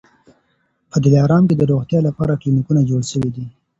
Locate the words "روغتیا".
1.71-1.99